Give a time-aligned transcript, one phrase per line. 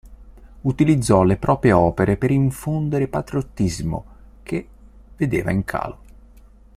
[0.61, 4.05] Utilizzò le proprie opere per infondere patriottismo,
[4.41, 4.67] che
[5.15, 5.99] vedeva in calo.